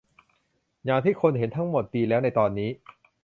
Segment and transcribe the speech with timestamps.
[0.85, 2.69] อย่างที่คุณเห็น ทั้งหมดดีแล้วในตอนนี้